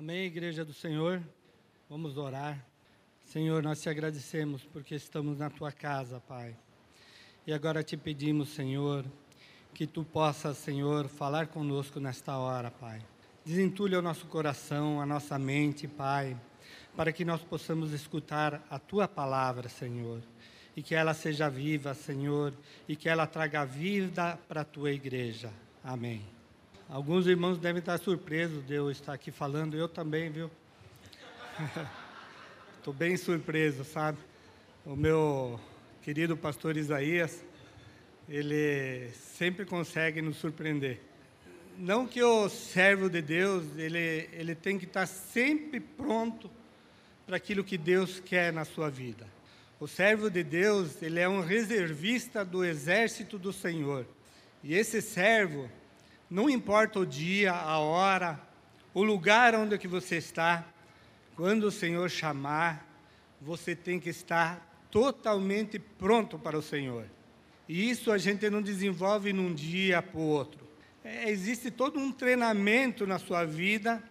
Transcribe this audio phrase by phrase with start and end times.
[0.00, 1.22] Amém, Igreja do Senhor.
[1.86, 2.64] Vamos orar.
[3.22, 6.56] Senhor, nós te agradecemos porque estamos na tua casa, Pai.
[7.46, 9.04] E agora te pedimos, Senhor,
[9.74, 13.02] que tu possas, Senhor, falar conosco nesta hora, Pai.
[13.44, 16.34] Desentulha o nosso coração, a nossa mente, Pai,
[16.96, 20.22] para que nós possamos escutar a tua palavra, Senhor.
[20.74, 22.54] E que ela seja viva, Senhor,
[22.88, 25.52] e que ela traga vida para a tua igreja.
[25.84, 26.39] Amém.
[26.92, 30.50] Alguns irmãos devem estar surpresos de eu estar aqui falando, eu também, viu?
[32.78, 34.18] Estou bem surpreso, sabe?
[34.84, 35.60] O meu
[36.02, 37.44] querido pastor Isaías,
[38.28, 41.00] ele sempre consegue nos surpreender.
[41.78, 46.50] Não que o servo de Deus, ele, ele tem que estar sempre pronto
[47.24, 49.28] para aquilo que Deus quer na sua vida.
[49.78, 54.04] O servo de Deus, ele é um reservista do exército do Senhor.
[54.64, 55.70] E esse servo,
[56.30, 58.40] não importa o dia, a hora,
[58.94, 60.64] o lugar onde que você está,
[61.34, 62.86] quando o Senhor chamar,
[63.40, 67.06] você tem que estar totalmente pronto para o Senhor.
[67.68, 70.60] E isso a gente não desenvolve num dia para o outro.
[71.02, 74.02] É, existe todo um treinamento na sua vida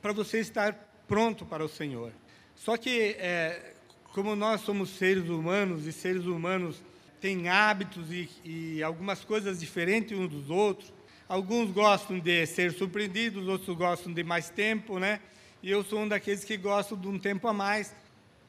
[0.00, 0.72] para você estar
[1.06, 2.12] pronto para o Senhor.
[2.56, 3.74] Só que, é,
[4.12, 6.82] como nós somos seres humanos e seres humanos
[7.20, 10.92] têm hábitos e, e algumas coisas diferentes uns dos outros,
[11.28, 15.20] Alguns gostam de ser surpreendidos, outros gostam de mais tempo, né?
[15.62, 17.94] E eu sou um daqueles que gostam de um tempo a mais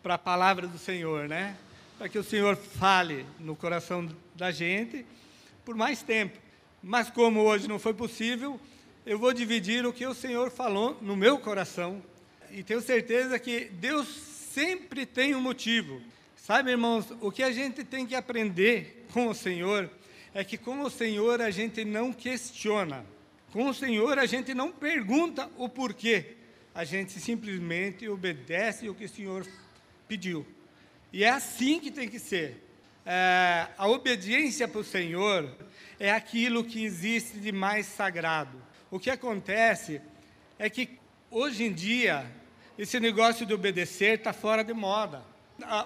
[0.01, 1.57] para a palavra do Senhor, né?
[1.97, 5.05] Para que o Senhor fale no coração da gente
[5.65, 6.39] por mais tempo.
[6.81, 8.57] Mas como hoje não foi possível,
[9.05, 12.01] eu vou dividir o que o Senhor falou no meu coração.
[12.49, 16.01] E tenho certeza que Deus sempre tem um motivo.
[16.37, 19.89] Sabe, irmãos, o que a gente tem que aprender com o Senhor
[20.33, 23.05] é que com o Senhor a gente não questiona,
[23.51, 26.35] com o Senhor a gente não pergunta o porquê,
[26.73, 29.45] a gente simplesmente obedece o que o Senhor
[30.07, 30.45] pediu.
[31.11, 32.63] E é assim que tem que ser.
[33.05, 35.49] É, a obediência para o Senhor
[35.99, 38.61] é aquilo que existe de mais sagrado.
[38.91, 39.99] O que acontece
[40.59, 40.99] é que
[41.31, 42.25] hoje em dia
[42.77, 45.23] esse negócio de obedecer está fora de moda.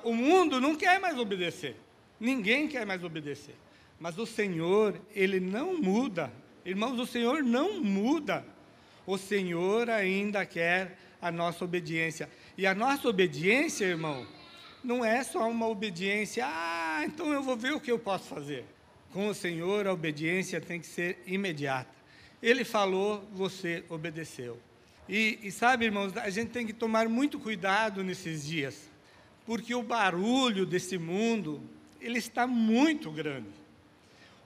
[0.04, 1.75] O mundo não quer mais obedecer.
[2.20, 3.56] Ninguém quer mais obedecer.
[4.03, 6.30] Mas o Senhor, Ele não muda.
[6.66, 8.46] Irmãos, o Senhor não muda.
[9.08, 12.30] O Senhor ainda quer a nossa obediência.
[12.58, 14.28] E a nossa obediência, irmão,
[14.84, 18.66] não é só uma obediência, ah, então eu vou ver o que eu posso fazer.
[19.13, 21.96] Com o Senhor, a obediência tem que ser imediata.
[22.42, 24.59] Ele falou, você obedeceu.
[25.08, 28.90] E, e sabe, irmãos, a gente tem que tomar muito cuidado nesses dias,
[29.46, 31.63] porque o barulho desse mundo,
[32.02, 33.62] ele está muito grande.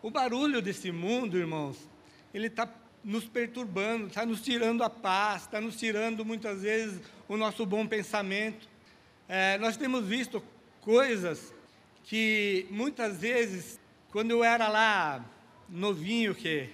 [0.01, 1.89] O barulho desse mundo, irmãos,
[2.31, 2.69] ele está
[3.03, 7.87] nos perturbando, está nos tirando a paz, está nos tirando muitas vezes o nosso bom
[7.87, 8.67] pensamento.
[9.27, 10.43] É, nós temos visto
[10.81, 11.53] coisas
[12.03, 13.79] que muitas vezes,
[14.11, 15.25] quando eu era lá
[15.67, 16.69] novinho, que,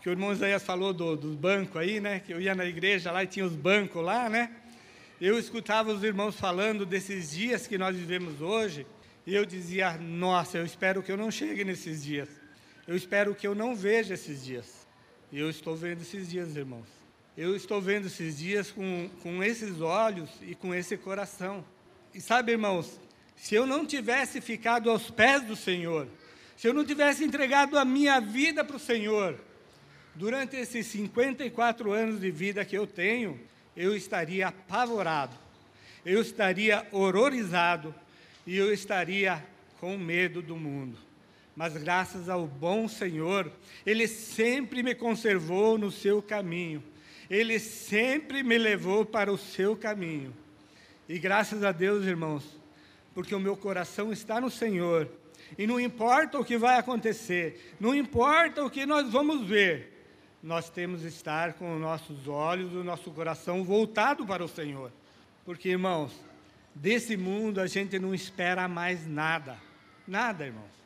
[0.00, 2.20] que o irmão Isaías falou do, do banco aí, né?
[2.20, 4.54] Que eu ia na igreja lá e tinha os bancos lá, né?
[5.20, 8.86] Eu escutava os irmãos falando desses dias que nós vivemos hoje,
[9.26, 12.39] e eu dizia, nossa, eu espero que eu não chegue nesses dias.
[12.90, 14.84] Eu espero que eu não veja esses dias.
[15.30, 16.88] E eu estou vendo esses dias, irmãos.
[17.36, 21.64] Eu estou vendo esses dias com, com esses olhos e com esse coração.
[22.12, 22.98] E sabe, irmãos,
[23.36, 26.08] se eu não tivesse ficado aos pés do Senhor,
[26.56, 29.38] se eu não tivesse entregado a minha vida para o Senhor,
[30.12, 33.40] durante esses 54 anos de vida que eu tenho,
[33.76, 35.36] eu estaria apavorado,
[36.04, 37.94] eu estaria horrorizado
[38.44, 39.40] e eu estaria
[39.78, 41.08] com medo do mundo
[41.60, 43.52] mas graças ao bom Senhor,
[43.84, 46.82] Ele sempre me conservou no seu caminho,
[47.28, 50.34] Ele sempre me levou para o seu caminho.
[51.06, 52.58] E graças a Deus, irmãos,
[53.12, 55.06] porque o meu coração está no Senhor,
[55.58, 60.08] e não importa o que vai acontecer, não importa o que nós vamos ver,
[60.42, 64.90] nós temos que estar com os nossos olhos, o nosso coração voltado para o Senhor.
[65.44, 66.18] Porque, irmãos,
[66.74, 69.58] desse mundo a gente não espera mais nada.
[70.08, 70.79] Nada, irmãos.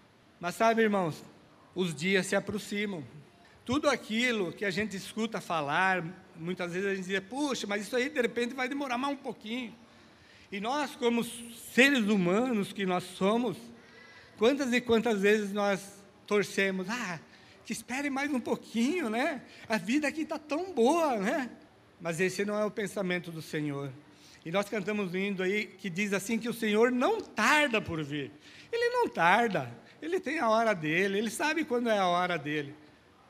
[0.44, 1.24] Mas sabe, irmãos,
[1.74, 3.02] os dias se aproximam.
[3.64, 6.04] Tudo aquilo que a gente escuta falar,
[6.36, 9.16] muitas vezes a gente diz, puxa, mas isso aí de repente vai demorar mais um
[9.16, 9.74] pouquinho.
[10.52, 13.56] E nós, como seres humanos que nós somos,
[14.36, 15.80] quantas e quantas vezes nós
[16.26, 17.18] torcemos, ah,
[17.64, 19.40] que espere mais um pouquinho, né?
[19.66, 21.50] A vida aqui está tão boa, né?
[21.98, 23.90] Mas esse não é o pensamento do Senhor.
[24.44, 28.30] E nós cantamos um aí que diz assim que o Senhor não tarda por vir.
[28.70, 29.83] Ele não tarda.
[30.00, 32.74] Ele tem a hora dele, ele sabe quando é a hora dele.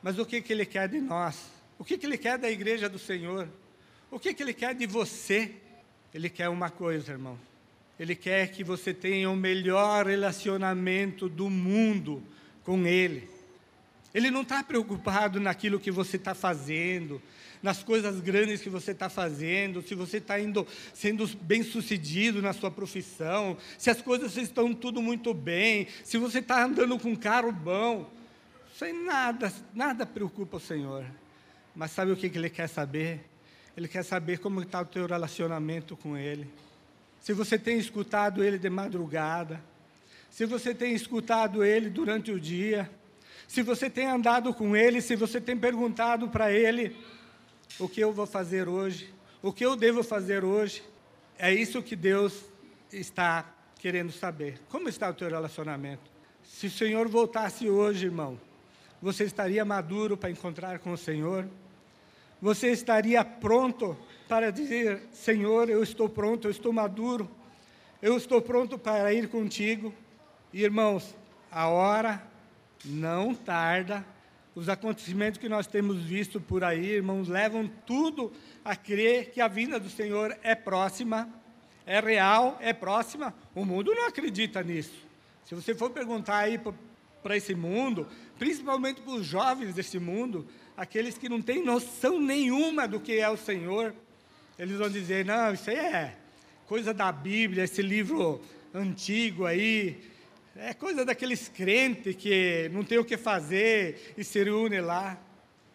[0.03, 1.51] Mas o que, que ele quer de nós?
[1.79, 3.49] O que, que ele quer da igreja do Senhor?
[4.15, 5.51] O que, que Ele quer de você?
[6.15, 7.37] Ele quer uma coisa, irmão.
[7.99, 12.23] Ele quer que você tenha o melhor relacionamento do mundo
[12.63, 13.29] com Ele.
[14.15, 17.21] Ele não está preocupado naquilo que você está fazendo,
[17.61, 20.35] nas coisas grandes que você está fazendo, se você está
[20.93, 26.39] sendo bem sucedido na sua profissão, se as coisas estão tudo muito bem, se você
[26.39, 28.09] está andando com um carro bom.
[28.73, 31.05] Isso aí nada, nada preocupa o Senhor.
[31.75, 33.29] Mas sabe o que Ele quer saber?
[33.77, 36.49] Ele quer saber como está o teu relacionamento com Ele.
[37.21, 39.61] Se você tem escutado Ele de madrugada,
[40.31, 42.89] se você tem escutado Ele durante o dia,
[43.47, 46.97] se você tem andado com Ele, se você tem perguntado para Ele,
[47.79, 49.13] o que eu vou fazer hoje,
[49.43, 50.83] o que eu devo fazer hoje.
[51.39, 52.45] É isso que Deus
[52.93, 53.45] está
[53.79, 54.61] querendo saber.
[54.69, 56.03] Como está o teu relacionamento?
[56.43, 58.41] Se o Senhor voltasse hoje, irmão,
[59.03, 61.47] você estaria maduro para encontrar com o Senhor?
[62.41, 63.97] Você estaria pronto
[64.29, 67.31] para dizer: Senhor, eu estou pronto, eu estou maduro,
[68.01, 69.93] eu estou pronto para ir contigo?
[70.53, 71.17] irmãos,
[71.51, 72.23] a hora
[72.85, 74.05] não tarda
[74.55, 78.33] os acontecimentos que nós temos visto por aí, irmãos, levam tudo
[78.65, 81.29] a crer que a vinda do Senhor é próxima,
[81.85, 83.35] é real, é próxima.
[83.55, 85.05] O mundo não acredita nisso.
[85.45, 86.61] Se você for perguntar aí
[87.23, 88.07] para esse mundo,
[88.39, 90.47] principalmente para os jovens desse mundo,
[90.77, 93.95] aqueles que não têm noção nenhuma do que é o Senhor,
[94.59, 96.17] eles vão dizer: não, isso aí é
[96.67, 98.41] coisa da Bíblia, esse livro
[98.73, 100.01] antigo aí,
[100.57, 105.19] é coisa daqueles crentes que não tem o que fazer e se reúne lá.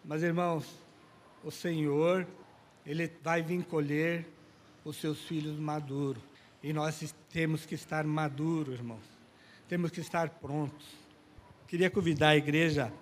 [0.04, 0.66] Mas, irmãos,
[1.44, 2.26] o Senhor,
[2.86, 4.26] Ele vai vir colher
[4.84, 6.22] os seus filhos maduros.
[6.62, 9.04] E nós temos que estar maduros, irmãos.
[9.68, 10.86] Temos que estar prontos.
[11.68, 12.92] Queria convidar a igreja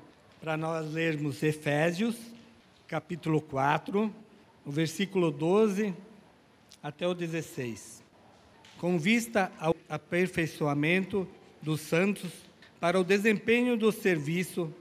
[0.40, 2.16] para nós lermos Efésios,
[2.86, 4.12] capítulo 4,
[4.64, 5.94] o versículo 12
[6.82, 8.02] até o 16.
[8.78, 11.26] Com vista ao aperfeiçoamento
[11.62, 12.30] dos santos
[12.80, 14.72] para o desempenho do serviço,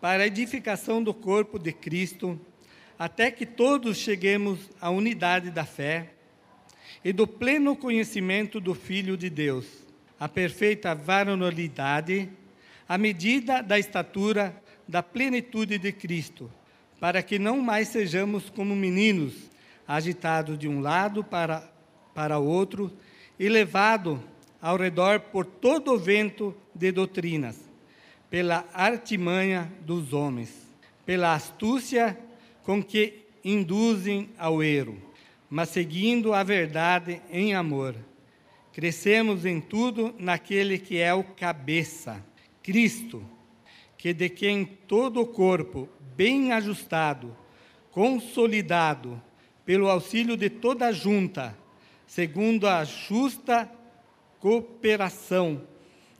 [0.00, 2.38] para a edificação do corpo de Cristo,
[2.98, 6.10] até que todos cheguemos à unidade da fé
[7.04, 9.66] e do pleno conhecimento do Filho de Deus,
[10.18, 12.28] à perfeita varonilidade,
[12.88, 14.54] à medida da estatura
[14.86, 16.50] da plenitude de Cristo,
[16.98, 19.34] para que não mais sejamos como meninos,
[19.86, 21.70] agitados de um lado para,
[22.14, 22.92] para outro
[23.38, 24.18] e levados
[24.60, 27.58] ao redor por todo o vento de doutrinas,
[28.28, 30.52] pela artimanha dos homens,
[31.06, 32.18] pela astúcia
[32.62, 34.96] com que induzem ao erro,
[35.48, 37.94] mas seguindo a verdade em amor.
[38.72, 42.24] Crescemos em tudo naquele que é o cabeça,
[42.62, 43.24] Cristo,
[43.96, 47.36] que de quem todo o corpo, bem ajustado,
[47.90, 49.20] consolidado,
[49.64, 51.56] pelo auxílio de toda a junta,
[52.06, 53.70] segundo a justa
[54.40, 55.62] cooperação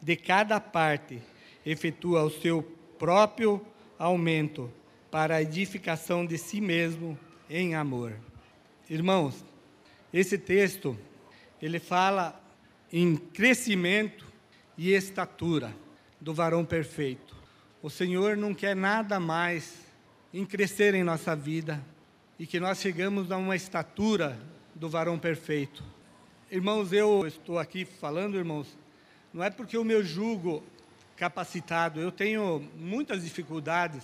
[0.02, 1.22] de cada parte
[1.64, 2.62] efetua o seu
[2.98, 3.64] próprio
[3.98, 4.70] aumento
[5.10, 7.18] para a edificação de si mesmo
[7.48, 8.14] em amor.
[8.88, 9.44] Irmãos,
[10.12, 10.98] esse texto
[11.60, 12.40] ele fala
[12.92, 14.26] em crescimento
[14.76, 15.74] e estatura
[16.20, 17.36] do varão perfeito.
[17.82, 19.74] O Senhor não quer nada mais
[20.32, 21.84] em crescer em nossa vida
[22.38, 24.38] e que nós chegamos a uma estatura
[24.74, 25.82] do varão perfeito.
[26.50, 28.66] Irmãos, eu estou aqui falando, irmãos,
[29.34, 30.64] não é porque o meu jugo
[31.14, 34.02] capacitado, eu tenho muitas dificuldades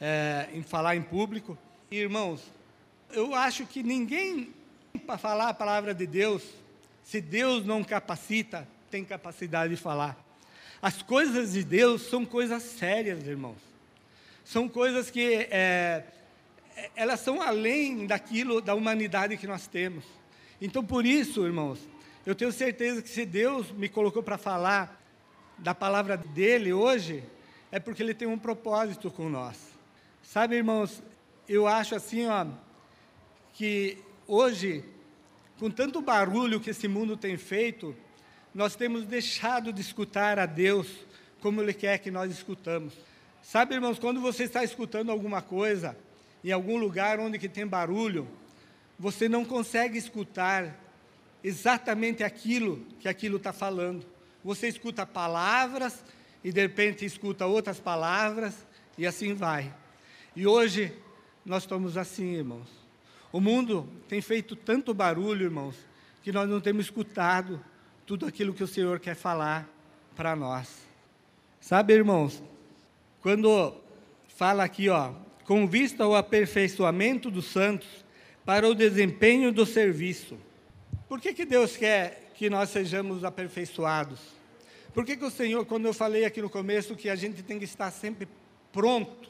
[0.00, 1.58] é, em falar em público.
[1.90, 2.42] E, irmãos,
[3.10, 4.54] eu acho que ninguém,
[5.06, 6.42] para falar a palavra de Deus,
[7.04, 10.16] se Deus não capacita, tem capacidade de falar.
[10.80, 13.58] As coisas de Deus são coisas sérias, irmãos.
[14.42, 16.02] São coisas que é,
[16.96, 20.16] elas são além daquilo da humanidade que nós temos.
[20.60, 21.78] Então, por isso, irmãos,
[22.26, 25.00] eu tenho certeza que se Deus me colocou para falar
[25.56, 27.22] da palavra dele hoje,
[27.70, 29.56] é porque ele tem um propósito com nós.
[30.22, 31.02] Sabe, irmãos,
[31.48, 32.46] eu acho assim, ó,
[33.54, 34.84] que hoje,
[35.58, 37.94] com tanto barulho que esse mundo tem feito,
[38.54, 40.88] nós temos deixado de escutar a Deus
[41.40, 42.94] como Ele quer que nós escutamos.
[43.42, 45.96] Sabe, irmãos, quando você está escutando alguma coisa,
[46.44, 48.28] em algum lugar onde que tem barulho,
[48.98, 50.76] você não consegue escutar
[51.42, 54.04] exatamente aquilo que aquilo está falando.
[54.42, 56.04] Você escuta palavras
[56.42, 59.72] e de repente escuta outras palavras e assim vai.
[60.34, 60.92] E hoje
[61.44, 62.68] nós estamos assim, irmãos.
[63.30, 65.76] O mundo tem feito tanto barulho, irmãos,
[66.22, 67.62] que nós não temos escutado
[68.06, 69.68] tudo aquilo que o Senhor quer falar
[70.16, 70.88] para nós.
[71.60, 72.42] Sabe, irmãos,
[73.20, 73.74] quando
[74.28, 75.12] fala aqui, ó,
[75.44, 78.04] com vista ao aperfeiçoamento dos santos,
[78.48, 80.38] para o desempenho do serviço.
[81.06, 84.20] Por que, que Deus quer que nós sejamos aperfeiçoados?
[84.94, 87.58] Por que, que o Senhor, quando eu falei aqui no começo que a gente tem
[87.58, 88.26] que estar sempre
[88.72, 89.28] pronto,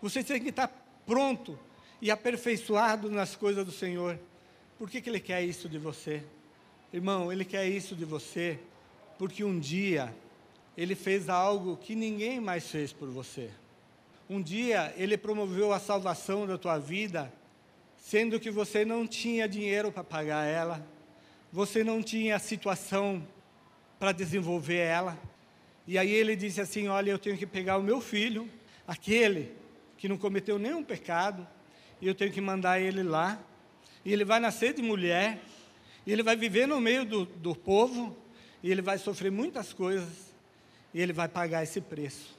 [0.00, 0.68] você tem que estar
[1.06, 1.58] pronto
[2.00, 4.18] e aperfeiçoado nas coisas do Senhor.
[4.78, 6.22] Por que, que Ele quer isso de você?
[6.90, 8.58] Irmão, Ele quer isso de você
[9.18, 10.16] porque um dia
[10.74, 13.50] Ele fez algo que ninguém mais fez por você.
[14.26, 17.30] Um dia Ele promoveu a salvação da tua vida,
[17.98, 20.86] sendo que você não tinha dinheiro para pagar ela,
[21.52, 23.26] você não tinha situação
[23.98, 25.18] para desenvolver ela.
[25.86, 28.48] E aí Ele disse assim: Olha, eu tenho que pegar o meu filho,
[28.86, 29.52] aquele
[29.98, 31.46] que não cometeu nenhum pecado,
[32.00, 33.38] e eu tenho que mandar ele lá,
[34.04, 35.40] e ele vai nascer de mulher,
[36.06, 38.16] e ele vai viver no meio do, do povo,
[38.62, 40.32] e ele vai sofrer muitas coisas,
[40.94, 42.37] e ele vai pagar esse preço.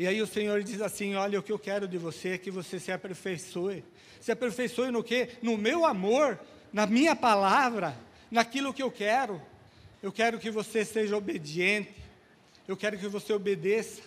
[0.00, 2.50] E aí o Senhor diz assim: Olha, o que eu quero de você é que
[2.50, 3.84] você se aperfeiçoe.
[4.18, 5.28] Se aperfeiçoe no quê?
[5.42, 6.40] No meu amor,
[6.72, 7.94] na minha palavra,
[8.30, 9.42] naquilo que eu quero.
[10.02, 11.92] Eu quero que você seja obediente.
[12.66, 14.00] Eu quero que você obedeça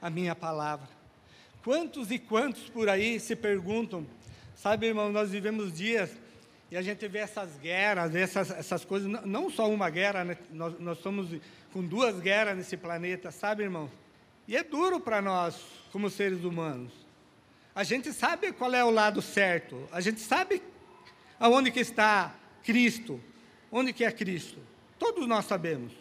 [0.00, 0.88] a minha palavra.
[1.64, 4.06] Quantos e quantos por aí se perguntam,
[4.54, 6.12] sabe, irmão, nós vivemos dias
[6.70, 10.38] e a gente vê essas guerras, essas, essas coisas, não só uma guerra, né?
[10.52, 11.28] nós, nós estamos
[11.72, 13.90] com duas guerras nesse planeta, sabe, irmão?
[14.50, 15.54] E é duro para nós,
[15.92, 16.92] como seres humanos.
[17.72, 20.60] A gente sabe qual é o lado certo, a gente sabe
[21.38, 23.20] aonde que está Cristo,
[23.70, 24.58] onde que é Cristo.
[24.98, 25.92] Todos nós sabemos.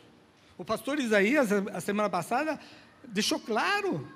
[0.58, 2.60] O pastor Isaías, a semana passada,
[3.08, 4.10] deixou claro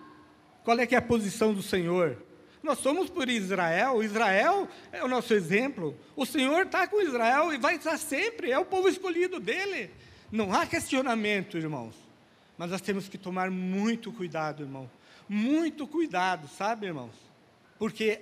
[0.63, 2.17] qual é que é a posição do Senhor?
[2.63, 5.95] Nós somos por Israel, Israel é o nosso exemplo.
[6.15, 9.91] O Senhor está com Israel e vai estar sempre, é o povo escolhido dele.
[10.31, 12.12] Não há questionamento, irmãos.
[12.57, 14.89] Mas nós temos que tomar muito cuidado, irmão.
[15.27, 17.15] Muito cuidado, sabe, irmãos?
[17.79, 18.21] Porque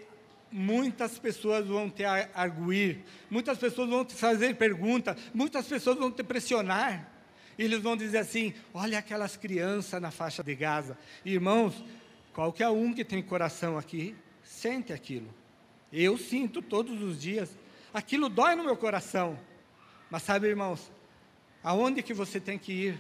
[0.52, 6.24] muitas pessoas vão te arguir, muitas pessoas vão te fazer perguntas, muitas pessoas vão te
[6.24, 7.10] pressionar.
[7.58, 10.98] E eles vão dizer assim: olha aquelas crianças na faixa de Gaza.
[11.26, 11.84] Irmãos,
[12.34, 15.34] Qualquer um que tem coração aqui sente aquilo.
[15.92, 17.50] Eu sinto todos os dias.
[17.94, 19.38] Aquilo dói no meu coração.
[20.10, 20.92] Mas sabe, irmãos,
[21.62, 23.00] aonde que você tem que ir?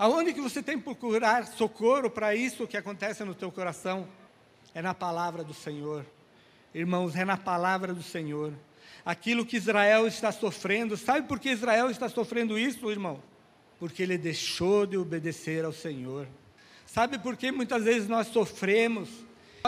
[0.00, 4.08] Aonde que você tem que procurar socorro para isso que acontece no teu coração?
[4.74, 6.06] É na palavra do Senhor.
[6.74, 8.54] Irmãos, é na palavra do Senhor.
[9.04, 13.22] Aquilo que Israel está sofrendo, sabe por que Israel está sofrendo isso, irmão?
[13.78, 16.26] Porque ele deixou de obedecer ao Senhor.
[16.86, 19.10] Sabe por que muitas vezes nós sofremos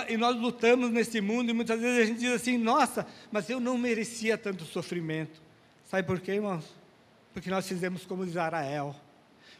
[0.08, 3.60] e nós lutamos nesse mundo e muitas vezes a gente diz assim: nossa, mas eu
[3.60, 5.42] não merecia tanto sofrimento.
[5.90, 6.64] Sabe por quê, irmãos?
[7.34, 8.96] Porque nós fizemos como Israel.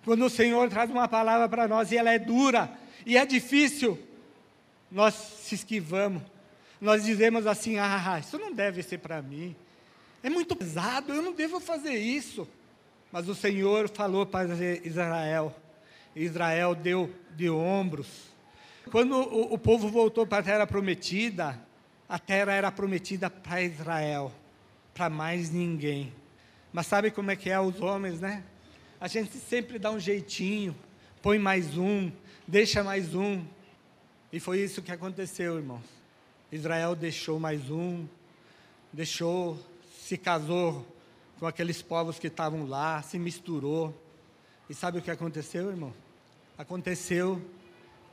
[0.04, 2.71] Quando o Senhor traz uma palavra para nós e ela é dura
[3.06, 3.99] e é difícil,
[4.90, 6.23] nós se esquivamos.
[6.80, 9.54] Nós dizemos assim: ah, isso não deve ser para mim.
[10.23, 12.49] É muito pesado, eu não devo fazer isso.
[13.11, 14.49] Mas o Senhor falou para
[14.85, 15.54] Israel:
[16.14, 18.32] Israel deu de ombros.
[18.90, 21.61] Quando o, o povo voltou para a terra prometida,
[22.09, 24.32] a terra era prometida para Israel,
[24.92, 26.12] para mais ninguém.
[26.73, 28.42] Mas sabe como é que é os homens, né?
[29.02, 30.76] A gente sempre dá um jeitinho,
[31.21, 32.09] põe mais um,
[32.47, 33.44] deixa mais um.
[34.32, 35.82] E foi isso que aconteceu, irmãos.
[36.52, 38.06] Israel deixou mais um,
[38.92, 39.59] deixou,
[39.99, 40.87] se casou
[41.40, 43.92] com aqueles povos que estavam lá, se misturou.
[44.71, 45.92] E sabe o que aconteceu, irmão?
[46.56, 47.42] Aconteceu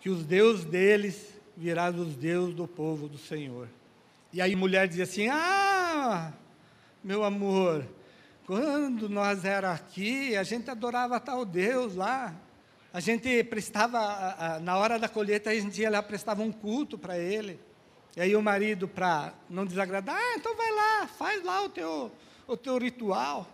[0.01, 3.69] que os deuses deles viraram os deuses do povo do Senhor.
[4.33, 6.33] E aí a mulher dizia assim: Ah,
[7.03, 7.85] meu amor,
[8.49, 12.33] quando nós era aqui, a gente adorava tal Deus lá.
[12.91, 17.15] A gente prestava, na hora da colheita, a gente ia lá, prestava um culto para
[17.15, 17.59] ele.
[18.17, 22.11] E aí o marido, para não desagradar, ah, então vai lá, faz lá o teu,
[22.47, 23.47] o teu ritual.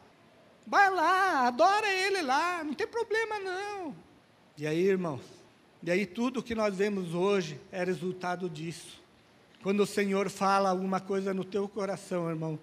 [0.66, 3.94] Vai lá, adora ele lá, não tem problema não.
[4.58, 5.24] E aí, irmãos,
[5.84, 9.04] e aí tudo que nós vemos hoje é resultado disso.
[9.62, 12.58] Quando o Senhor fala alguma coisa no teu coração, irmão,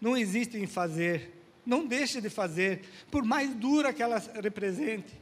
[0.00, 1.35] não existe em fazer,
[1.66, 5.12] não deixe de fazer, por mais dura que ela represente.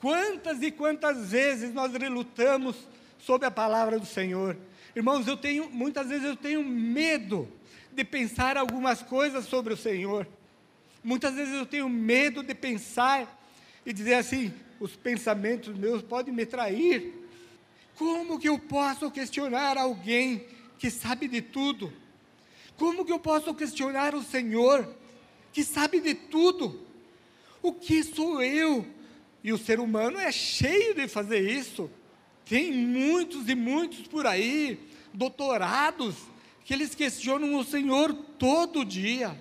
[0.00, 2.76] Quantas e quantas vezes nós relutamos
[3.18, 4.56] sobre a palavra do Senhor?
[4.94, 7.48] Irmãos, eu tenho, muitas vezes eu tenho medo
[7.92, 10.26] de pensar algumas coisas sobre o Senhor.
[11.02, 13.38] Muitas vezes eu tenho medo de pensar
[13.84, 17.14] e dizer assim: os pensamentos meus podem me trair.
[17.96, 20.46] Como que eu posso questionar alguém
[20.78, 21.92] que sabe de tudo?
[22.76, 24.88] Como que eu posso questionar o Senhor
[25.52, 26.86] que sabe de tudo?
[27.62, 28.86] O que sou eu?
[29.42, 31.90] E o ser humano é cheio de fazer isso.
[32.44, 34.78] Tem muitos e muitos por aí,
[35.12, 36.16] doutorados,
[36.64, 39.36] que eles questionam o Senhor todo dia.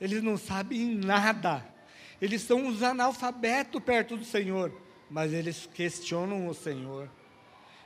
[0.00, 1.64] Eles não sabem nada.
[2.20, 4.72] Eles são os analfabetos perto do Senhor,
[5.10, 7.08] mas eles questionam o Senhor.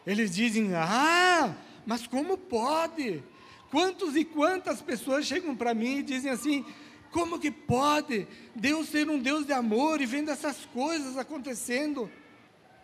[0.06, 1.54] Eles dizem: Ah,
[1.86, 3.22] mas como pode?
[3.70, 6.64] Quantos e quantas pessoas chegam para mim e dizem assim:
[7.12, 12.10] Como que pode Deus ser um Deus de amor e vendo essas coisas acontecendo?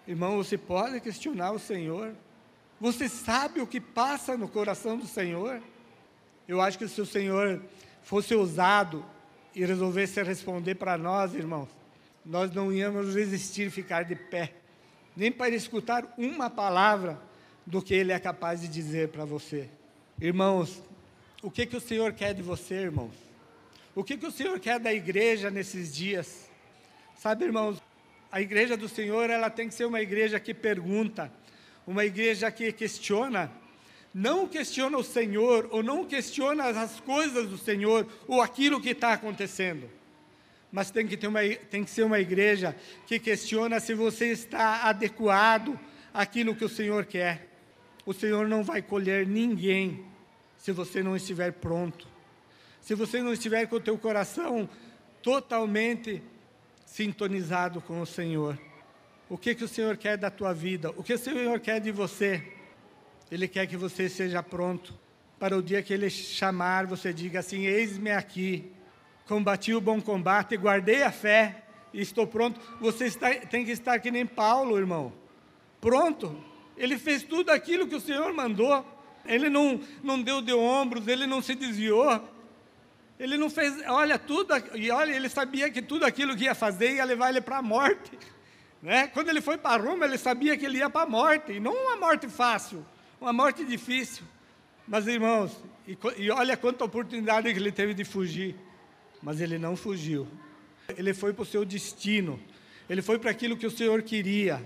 [0.06, 2.14] Irmão, você pode questionar o Senhor?
[2.78, 5.62] Você sabe o que passa no coração do Senhor?
[6.46, 7.62] Eu acho que se o Senhor
[8.02, 9.02] fosse ousado
[9.54, 11.68] e resolvesse responder para nós, irmãos,
[12.24, 14.52] nós não íamos resistir ficar de pé,
[15.16, 17.18] nem para escutar uma palavra
[17.66, 19.70] do que Ele é capaz de dizer para você.
[20.20, 20.82] Irmãos,
[21.42, 23.27] o que, que o Senhor quer de você, irmãos?
[23.98, 26.48] O que, que o Senhor quer da igreja nesses dias?
[27.16, 27.82] Sabe, irmãos,
[28.30, 31.32] a igreja do Senhor, ela tem que ser uma igreja que pergunta,
[31.84, 33.50] uma igreja que questiona,
[34.14, 39.14] não questiona o Senhor, ou não questiona as coisas do Senhor, ou aquilo que está
[39.14, 39.90] acontecendo.
[40.70, 44.84] Mas tem que, ter uma, tem que ser uma igreja que questiona se você está
[44.84, 45.76] adequado
[46.14, 47.48] àquilo que o Senhor quer.
[48.06, 50.04] O Senhor não vai colher ninguém
[50.56, 52.17] se você não estiver pronto.
[52.80, 54.68] Se você não estiver com o teu coração
[55.22, 56.22] totalmente
[56.86, 58.58] sintonizado com o Senhor.
[59.28, 60.90] O que, que o Senhor quer da tua vida?
[60.96, 62.42] O que o Senhor quer de você?
[63.30, 64.98] Ele quer que você seja pronto
[65.38, 68.72] para o dia que Ele chamar, você diga assim: Eis-me aqui,
[69.26, 72.58] combati o bom combate, guardei a fé e estou pronto.
[72.80, 75.12] Você está, tem que estar que nem Paulo, irmão,
[75.80, 76.42] pronto.
[76.76, 78.84] Ele fez tudo aquilo que o Senhor mandou.
[79.26, 82.22] Ele não, não deu de ombros, ele não se desviou.
[83.18, 86.94] Ele não fez, olha, tudo, e olha, ele sabia que tudo aquilo que ia fazer
[86.94, 88.16] ia levar ele para a morte.
[88.80, 89.08] Né?
[89.08, 91.72] Quando ele foi para Roma, ele sabia que ele ia para a morte, e não
[91.72, 92.86] uma morte fácil,
[93.20, 94.22] uma morte difícil.
[94.86, 95.56] Mas, irmãos,
[95.86, 98.54] e, e olha quanta oportunidade que ele teve de fugir.
[99.22, 100.28] Mas ele não fugiu.
[100.96, 102.40] Ele foi para o seu destino.
[102.88, 104.62] Ele foi para aquilo que o Senhor queria.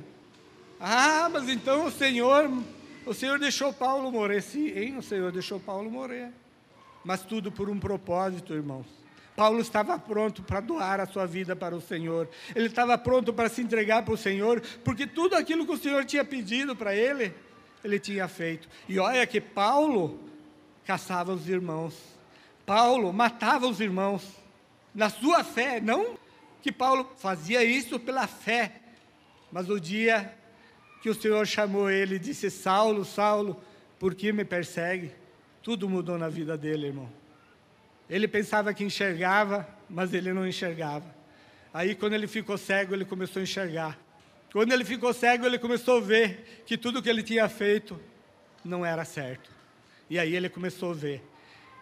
[0.78, 2.50] Ah, mas então o Senhor,
[3.06, 4.42] o Senhor deixou Paulo morrer.
[4.42, 4.98] Sim, hein?
[4.98, 6.30] o Senhor deixou Paulo morrer.
[7.04, 8.86] Mas tudo por um propósito, irmãos.
[9.34, 12.28] Paulo estava pronto para doar a sua vida para o Senhor.
[12.54, 16.04] Ele estava pronto para se entregar para o Senhor, porque tudo aquilo que o Senhor
[16.04, 17.34] tinha pedido para ele,
[17.82, 18.68] ele tinha feito.
[18.88, 20.20] E olha que Paulo
[20.84, 21.96] caçava os irmãos.
[22.66, 24.28] Paulo matava os irmãos.
[24.94, 26.18] Na sua fé, não
[26.60, 28.80] que Paulo fazia isso pela fé,
[29.50, 30.34] mas o dia
[31.02, 33.60] que o Senhor chamou ele e disse: Saulo, Saulo,
[33.98, 35.10] por que me persegue?
[35.62, 37.08] Tudo mudou na vida dele, irmão.
[38.10, 41.06] Ele pensava que enxergava, mas ele não enxergava.
[41.72, 43.98] Aí, quando ele ficou cego, ele começou a enxergar.
[44.52, 47.98] Quando ele ficou cego, ele começou a ver que tudo que ele tinha feito
[48.64, 49.50] não era certo.
[50.10, 51.22] E aí ele começou a ver.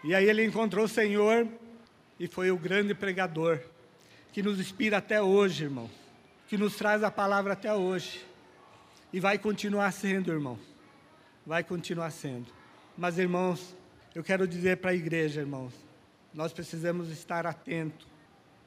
[0.04, 1.48] E aí ele encontrou o Senhor
[2.18, 3.60] e foi o grande pregador
[4.32, 5.90] que nos inspira até hoje, irmão.
[6.46, 8.24] Que nos traz a palavra até hoje.
[9.12, 10.58] E vai continuar sendo, irmão.
[11.44, 12.59] Vai continuar sendo.
[13.00, 13.74] Mas, irmãos,
[14.14, 15.72] eu quero dizer para a igreja, irmãos,
[16.34, 18.06] nós precisamos estar atentos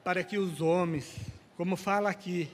[0.02, 1.14] para que os homens,
[1.56, 2.50] como fala aqui,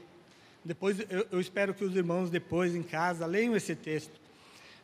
[0.62, 4.12] depois eu, eu, espero que os irmãos depois em casa leiam esse texto,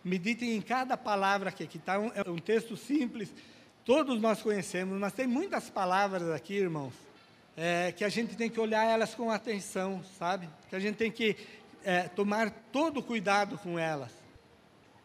[0.02, 3.30] meditem em cada palavra aqui, que está um, é um texto simples,
[3.84, 6.94] todos nós conhecemos, mas tem muitas palavras aqui, irmãos,
[7.58, 10.48] é, que a gente tem que olhar elas com atenção, sabe?
[10.70, 11.36] Que a gente tem que
[11.84, 14.12] é, tomar todo cuidado com elas,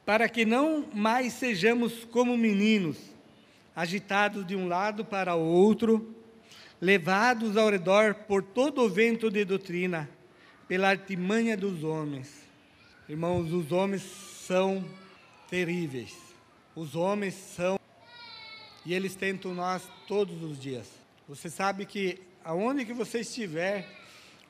[0.05, 2.97] para que não mais sejamos como meninos,
[3.75, 6.15] agitados de um lado para o outro,
[6.79, 10.09] levados ao redor por todo o vento de doutrina,
[10.67, 12.41] pela artimanha dos homens.
[13.07, 14.83] Irmãos, os homens são
[15.49, 16.15] terríveis.
[16.75, 17.79] Os homens são
[18.85, 20.87] e eles tentam nós todos os dias.
[21.27, 23.87] Você sabe que aonde que você estiver,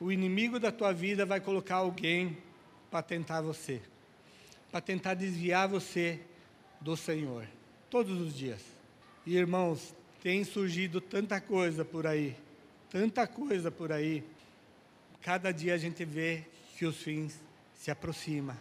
[0.00, 2.38] o inimigo da tua vida vai colocar alguém
[2.90, 3.80] para tentar você,
[4.72, 6.18] para tentar desviar você
[6.80, 7.46] do Senhor,
[7.90, 8.62] todos os dias.
[9.26, 12.34] E irmãos, tem surgido tanta coisa por aí,
[12.90, 14.24] tanta coisa por aí.
[15.20, 16.44] Cada dia a gente vê
[16.78, 17.38] que os fins
[17.74, 18.56] se aproximam.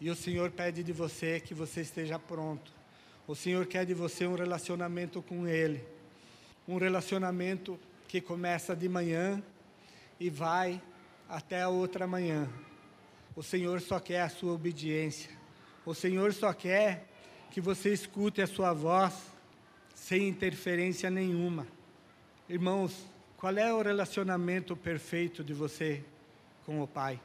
[0.00, 2.70] E o Senhor pede de você que você esteja pronto.
[3.26, 5.82] O Senhor quer de você um relacionamento com Ele.
[6.68, 9.42] Um relacionamento que começa de manhã
[10.20, 10.80] e vai
[11.28, 12.48] até a outra manhã.
[13.36, 15.30] O Senhor só quer a sua obediência.
[15.84, 17.08] O Senhor só quer
[17.50, 19.14] que você escute a sua voz
[19.94, 21.66] sem interferência nenhuma.
[22.48, 26.04] Irmãos, qual é o relacionamento perfeito de você
[26.64, 27.20] com o Pai?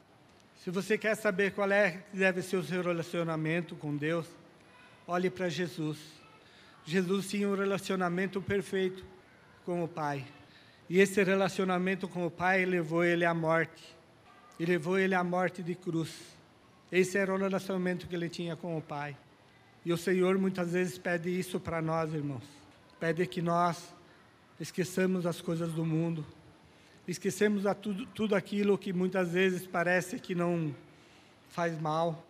[0.62, 4.26] Se você quer saber qual é deve ser o seu relacionamento com Deus,
[5.06, 5.98] olhe para Jesus.
[6.84, 9.04] Jesus tinha um relacionamento perfeito
[9.64, 10.26] com o Pai.
[10.88, 13.99] E esse relacionamento com o Pai levou ele à morte.
[14.60, 16.14] E levou ele à morte de cruz.
[16.92, 19.16] Esse era o relacionamento que ele tinha com o Pai.
[19.86, 22.44] E o Senhor muitas vezes pede isso para nós, irmãos.
[23.00, 23.94] Pede que nós
[24.60, 26.26] esqueçamos as coisas do mundo.
[27.08, 30.74] Esquecemos tudo, tudo aquilo que muitas vezes parece que não
[31.48, 32.22] faz mal.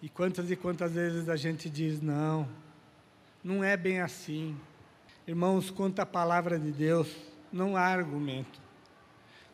[0.00, 2.48] E quantas e quantas vezes a gente diz: não,
[3.42, 4.56] não é bem assim.
[5.26, 7.12] Irmãos, contra a palavra de Deus,
[7.52, 8.65] não há argumento.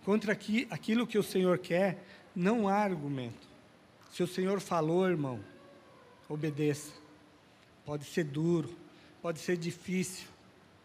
[0.05, 2.03] Contra aqui, aquilo que o Senhor quer,
[2.35, 3.49] não há argumento.
[4.11, 5.41] Se o Senhor falou, irmão,
[6.29, 6.93] obedeça.
[7.85, 8.75] Pode ser duro,
[9.21, 10.27] pode ser difícil.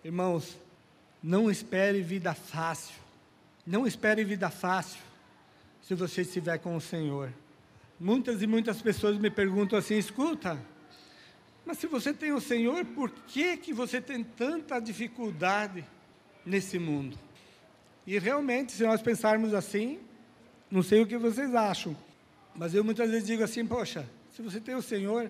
[0.04, 0.58] Irmãos,
[1.22, 2.96] não espere vida fácil.
[3.66, 5.02] Não espere vida fácil
[5.82, 7.34] se você estiver com o Senhor.
[8.00, 10.60] Muitas e muitas pessoas me perguntam assim: escuta,
[11.66, 15.84] mas se você tem o Senhor, por que, que você tem tanta dificuldade
[16.46, 17.18] nesse mundo?
[18.08, 20.00] E realmente, se nós pensarmos assim,
[20.72, 21.96] não sei o que vocês acham,
[22.56, 25.30] mas eu muitas vezes digo assim: poxa, se você tem o Senhor,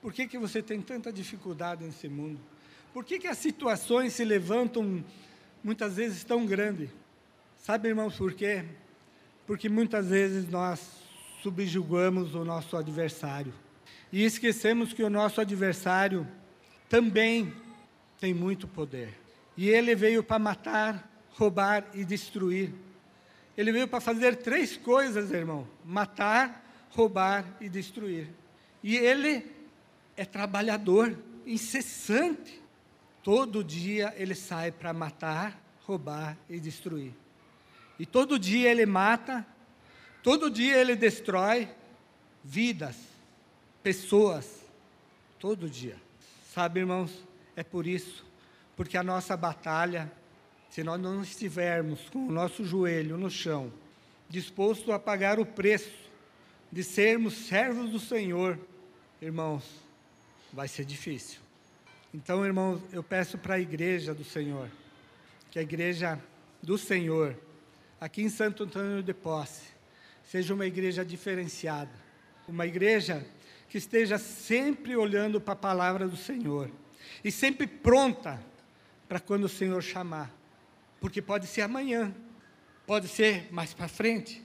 [0.00, 2.38] por que, que você tem tanta dificuldade nesse mundo?
[2.92, 5.04] Por que, que as situações se levantam
[5.62, 6.88] muitas vezes tão grandes?
[7.58, 8.64] Sabe, irmãos, por quê?
[9.44, 11.02] Porque muitas vezes nós
[11.42, 13.52] subjugamos o nosso adversário.
[14.12, 16.28] E esquecemos que o nosso adversário
[16.88, 17.52] também
[18.20, 19.18] tem muito poder.
[19.56, 22.72] E ele veio para matar, roubar e destruir.
[23.56, 28.28] Ele veio para fazer três coisas, irmão: matar, roubar e destruir.
[28.82, 29.46] E ele
[30.16, 31.16] é trabalhador,
[31.46, 32.62] incessante.
[33.22, 37.12] Todo dia ele sai para matar, roubar e destruir.
[37.98, 39.46] E todo dia ele mata,
[40.24, 41.68] Todo dia ele destrói
[42.42, 42.96] vidas,
[43.82, 44.62] pessoas,
[45.38, 45.98] todo dia.
[46.50, 47.12] Sabe, irmãos,
[47.54, 48.24] é por isso,
[48.74, 50.10] porque a nossa batalha,
[50.74, 53.72] se nós não estivermos com o nosso joelho no chão,
[54.28, 55.92] disposto a pagar o preço
[56.72, 58.58] de sermos servos do Senhor,
[59.22, 59.62] irmãos,
[60.52, 61.38] vai ser difícil.
[62.12, 64.68] Então, irmãos, eu peço para a igreja do Senhor,
[65.48, 66.20] que a igreja
[66.60, 67.38] do Senhor,
[68.00, 69.68] aqui em Santo Antônio de Posse,
[70.24, 71.94] seja uma igreja diferenciada,
[72.48, 73.24] uma igreja
[73.68, 76.68] que esteja sempre olhando para a palavra do Senhor
[77.22, 78.42] e sempre pronta
[79.08, 80.34] para quando o Senhor chamar,
[81.04, 82.14] porque pode ser amanhã,
[82.86, 84.42] pode ser mais para frente,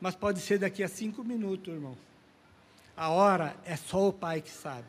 [0.00, 1.98] mas pode ser daqui a cinco minutos, irmão.
[2.96, 4.86] A hora é só o Pai que sabe,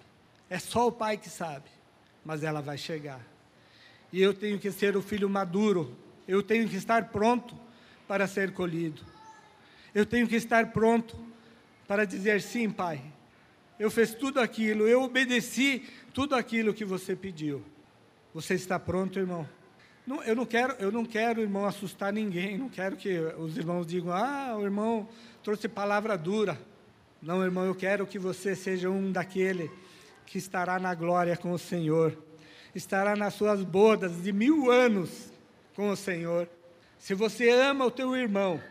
[0.47, 1.65] é só o Pai que sabe,
[2.23, 3.19] mas ela vai chegar.
[4.13, 7.58] E eu tenho que ser o filho maduro, eu tenho que estar pronto
[8.08, 9.01] para ser colhido.
[9.95, 11.17] Eu tenho que estar pronto
[11.88, 13.01] para dizer sim, Pai.
[13.80, 17.63] Eu fiz tudo aquilo, eu obedeci tudo aquilo que você pediu.
[18.36, 19.57] Você está pronto, irmão?
[20.08, 22.58] Não, eu não quero, eu não quero, irmão, assustar ninguém.
[22.58, 25.10] Não quero que os irmãos digam: "Ah, o irmão
[25.43, 26.58] trouxe palavra dura".
[27.22, 29.70] Não, irmão, eu quero que você seja um daquele
[30.26, 32.17] que estará na glória com o Senhor,
[32.74, 35.30] estará nas suas bodas de mil anos
[35.76, 36.48] com o Senhor.
[36.98, 38.62] Se você ama o teu irmão,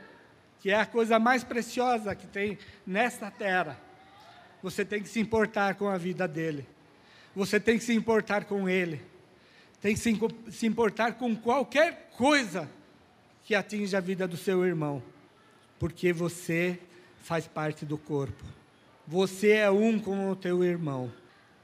[0.61, 3.79] que é a coisa mais preciosa que tem nesta terra,
[4.63, 6.67] você tem que se importar com a vida dele.
[7.35, 9.03] Você tem que se importar com ele.
[9.81, 10.01] Tem que
[10.51, 12.69] se, importar com qualquer coisa
[13.45, 15.03] que atinja a vida do seu irmão.
[15.79, 16.79] Porque você
[17.21, 18.45] faz parte do corpo.
[19.07, 21.13] Você é um com o teu irmão.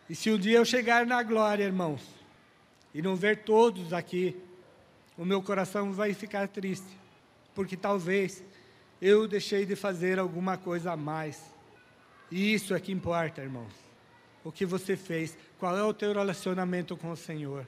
[0.09, 2.03] E se um dia eu chegar na glória, irmãos,
[2.94, 4.37] e não ver todos aqui,
[5.16, 6.98] o meu coração vai ficar triste.
[7.55, 8.42] Porque talvez
[9.01, 11.42] eu deixei de fazer alguma coisa a mais.
[12.31, 13.72] E isso é que importa, irmãos.
[14.44, 17.66] O que você fez, qual é o teu relacionamento com o Senhor?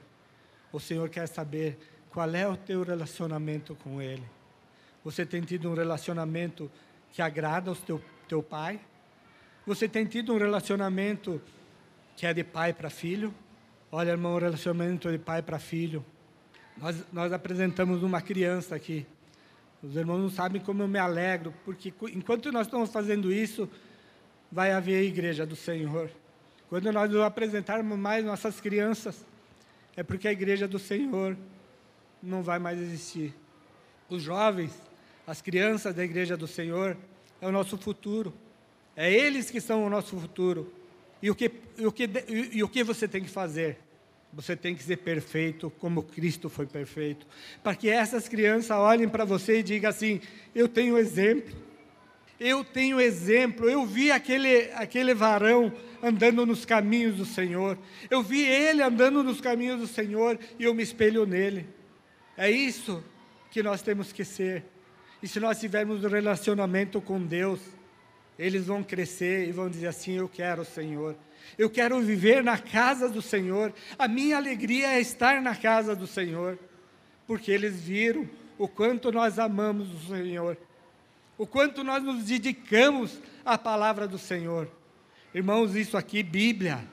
[0.75, 1.77] O Senhor quer saber
[2.09, 4.25] qual é o teu relacionamento com Ele.
[5.05, 6.69] Você tem tido um relacionamento
[7.13, 8.81] que agrada ao teu, teu pai?
[9.65, 11.41] Você tem tido um relacionamento
[12.17, 13.33] que é de pai para filho?
[13.89, 16.03] Olha, irmão, o relacionamento de pai para filho.
[16.75, 19.07] Nós, nós apresentamos uma criança aqui.
[19.81, 23.69] Os irmãos não sabem como eu me alegro, porque enquanto nós estamos fazendo isso,
[24.51, 26.11] vai haver a igreja do Senhor.
[26.67, 29.25] Quando nós apresentarmos mais nossas crianças,
[29.95, 31.37] é porque a igreja do Senhor
[32.21, 33.33] não vai mais existir.
[34.09, 34.71] Os jovens,
[35.25, 36.97] as crianças da igreja do Senhor,
[37.41, 38.33] é o nosso futuro.
[38.95, 40.71] É eles que são o nosso futuro.
[41.21, 42.09] E o que, e o que,
[42.51, 43.77] e o que você tem que fazer?
[44.33, 47.25] Você tem que ser perfeito como Cristo foi perfeito.
[47.63, 50.19] Para que essas crianças olhem para você e digam assim:
[50.53, 51.55] Eu tenho exemplo.
[52.39, 55.71] Eu tenho exemplo, eu vi aquele, aquele varão
[56.03, 57.77] andando nos caminhos do Senhor,
[58.09, 61.65] eu vi ele andando nos caminhos do Senhor e eu me espelho nele.
[62.37, 63.03] É isso
[63.49, 64.65] que nós temos que ser.
[65.23, 67.61] E se nós tivermos um relacionamento com Deus,
[68.37, 71.15] eles vão crescer e vão dizer assim: Eu quero o Senhor.
[71.57, 73.73] Eu quero viver na casa do Senhor.
[73.97, 76.59] A minha alegria é estar na casa do Senhor.
[77.25, 80.57] Porque eles viram o quanto nós amamos o Senhor.
[81.37, 84.69] O quanto nós nos dedicamos à palavra do Senhor.
[85.33, 86.87] Irmãos, isso aqui, Bíblia,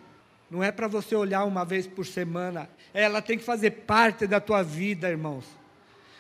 [0.51, 2.69] não é para você olhar uma vez por semana.
[2.93, 5.45] Ela tem que fazer parte da tua vida, irmãos.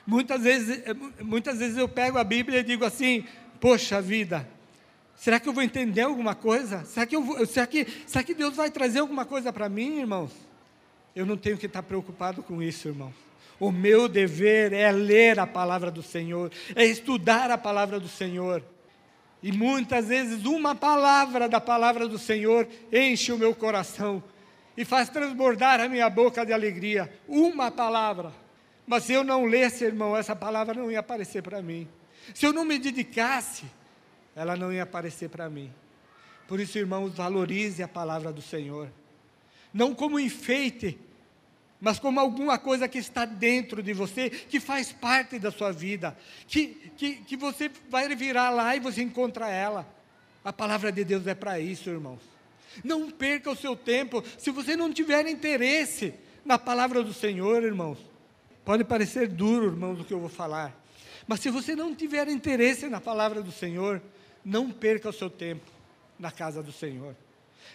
[0.06, 0.82] Muitas vezes,
[1.20, 3.24] muitas vezes eu pego a Bíblia e digo assim:
[3.60, 4.48] Poxa vida,
[5.16, 6.84] será que eu vou entender alguma coisa?
[6.84, 9.98] Será que, eu vou, será que, será que Deus vai trazer alguma coisa para mim,
[10.00, 10.32] irmãos?
[11.14, 13.14] Eu não tenho que estar preocupado com isso, irmãos.
[13.62, 18.60] O meu dever é ler a palavra do Senhor, é estudar a palavra do Senhor.
[19.40, 24.20] E muitas vezes uma palavra da palavra do Senhor enche o meu coração
[24.76, 27.08] e faz transbordar a minha boca de alegria.
[27.28, 28.32] Uma palavra.
[28.84, 31.86] Mas se eu não lesse, irmão, essa palavra não ia aparecer para mim.
[32.34, 33.66] Se eu não me dedicasse,
[34.34, 35.72] ela não ia aparecer para mim.
[36.48, 38.88] Por isso, irmãos, valorize a palavra do Senhor.
[39.72, 40.98] Não como enfeite,
[41.82, 46.16] mas como alguma coisa que está dentro de você, que faz parte da sua vida,
[46.46, 49.84] que, que, que você vai virar lá e você encontra ela.
[50.44, 52.20] A palavra de Deus é para isso, irmãos.
[52.84, 56.14] Não perca o seu tempo, se você não tiver interesse
[56.44, 57.98] na palavra do Senhor, irmãos.
[58.64, 60.72] Pode parecer duro, irmãos, o que eu vou falar,
[61.26, 64.00] mas se você não tiver interesse na palavra do Senhor,
[64.44, 65.68] não perca o seu tempo
[66.16, 67.16] na casa do Senhor.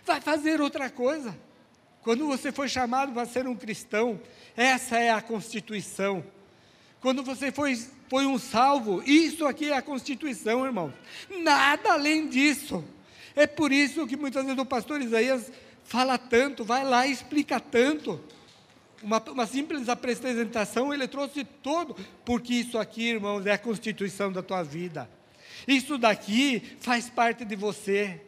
[0.06, 1.38] Vai fazer outra coisa.
[2.08, 4.18] Quando você foi chamado para ser um cristão,
[4.56, 6.24] essa é a constituição.
[7.02, 7.76] Quando você foi,
[8.10, 10.94] foi um salvo, isso aqui é a constituição, irmão.
[11.42, 12.82] Nada além disso.
[13.36, 15.52] É por isso que muitas vezes o pastor Isaías
[15.84, 18.24] fala tanto, vai lá e explica tanto
[19.04, 21.94] uma, uma simples apresentação, ele trouxe todo,
[22.24, 25.10] porque isso aqui, irmãos, é a constituição da tua vida.
[25.68, 28.22] Isso daqui faz parte de você.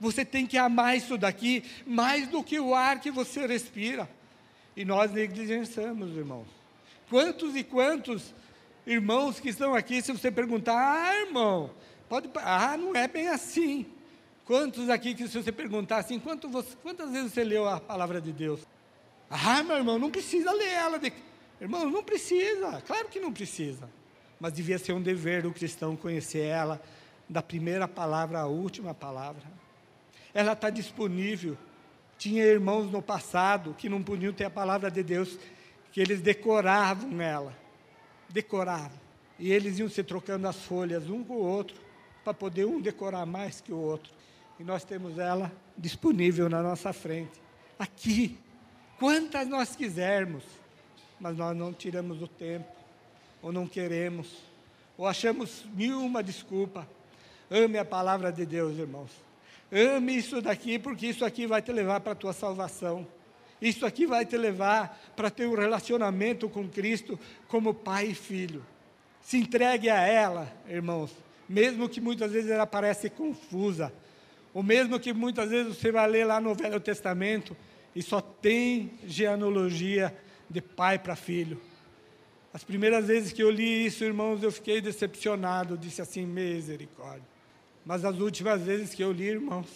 [0.00, 4.08] Você tem que amar isso daqui mais do que o ar que você respira.
[4.76, 6.48] E nós negligenciamos, irmãos.
[7.08, 8.34] Quantos e quantos
[8.86, 11.70] irmãos que estão aqui, se você perguntar, ah, irmão,
[12.08, 13.86] pode, ah, não é bem assim.
[14.44, 18.20] Quantos aqui que se você perguntar assim, quanto você, quantas vezes você leu a palavra
[18.20, 18.60] de Deus?
[19.30, 20.98] Ah, meu irmão, não precisa ler ela.
[20.98, 21.12] De...
[21.60, 23.88] Irmão, não precisa, claro que não precisa.
[24.38, 26.82] Mas devia ser um dever do cristão conhecer ela,
[27.28, 29.42] da primeira palavra à última palavra.
[30.34, 31.56] Ela está disponível.
[32.18, 35.38] Tinha irmãos no passado que não podiam ter a palavra de Deus,
[35.92, 37.56] que eles decoravam ela.
[38.28, 38.98] Decoravam.
[39.38, 41.76] E eles iam se trocando as folhas um com o outro,
[42.24, 44.12] para poder um decorar mais que o outro.
[44.58, 47.40] E nós temos ela disponível na nossa frente.
[47.78, 48.38] Aqui,
[48.98, 50.44] quantas nós quisermos,
[51.20, 52.72] mas nós não tiramos o tempo,
[53.42, 54.28] ou não queremos,
[54.96, 56.88] ou achamos mil uma desculpa.
[57.50, 59.23] Ame a palavra de Deus, irmãos.
[59.74, 63.04] Ame isso daqui, porque isso aqui vai te levar para a tua salvação.
[63.60, 68.64] Isso aqui vai te levar para ter um relacionamento com Cristo como pai e filho.
[69.20, 71.10] Se entregue a ela, irmãos,
[71.48, 73.92] mesmo que muitas vezes ela pareça confusa,
[74.52, 77.56] ou mesmo que muitas vezes você vai ler lá no Velho Testamento
[77.96, 80.16] e só tem genealogia
[80.48, 81.60] de pai para filho.
[82.52, 87.33] As primeiras vezes que eu li isso, irmãos, eu fiquei decepcionado, disse assim, misericórdia.
[87.84, 89.68] Mas as últimas vezes que eu li, irmãos,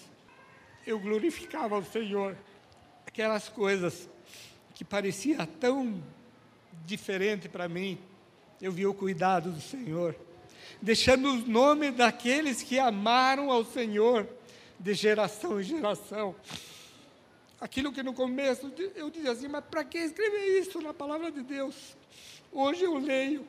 [0.87, 2.37] eu glorificava o Senhor.
[3.07, 4.09] Aquelas coisas
[4.75, 6.03] que parecia tão
[6.87, 7.99] diferente para mim,
[8.63, 10.17] eu vi o cuidado do Senhor,
[10.81, 14.27] deixando os nomes daqueles que amaram ao Senhor
[14.79, 16.35] de geração em geração.
[17.61, 21.43] Aquilo que no começo eu dizia assim, mas para que escrever isso na palavra de
[21.43, 21.97] Deus?
[22.53, 23.45] Hoje eu leio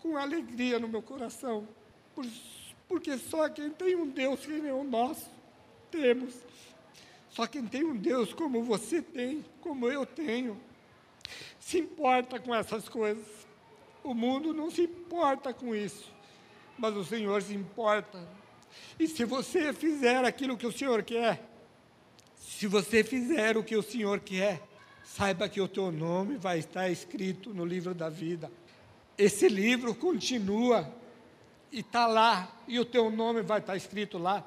[0.00, 1.68] com alegria no meu coração,
[2.90, 5.30] porque só quem tem um Deus que nem o nosso
[5.92, 6.34] temos.
[7.28, 10.60] Só quem tem um Deus como você tem, como eu tenho,
[11.60, 13.24] se importa com essas coisas.
[14.02, 16.12] O mundo não se importa com isso,
[16.76, 18.28] mas o Senhor se importa.
[18.98, 21.48] E se você fizer aquilo que o Senhor quer,
[22.34, 24.60] se você fizer o que o Senhor quer,
[25.04, 28.50] saiba que o teu nome vai estar escrito no livro da vida.
[29.16, 30.92] Esse livro continua
[31.72, 34.44] e está lá, e o teu nome vai estar escrito lá.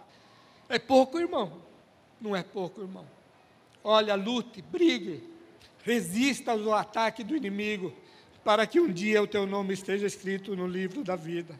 [0.67, 1.61] É pouco, irmão?
[2.19, 3.05] Não é pouco, irmão.
[3.83, 5.23] Olha, lute, brigue,
[5.83, 7.93] resista ao ataque do inimigo,
[8.43, 11.59] para que um dia o teu nome esteja escrito no livro da vida.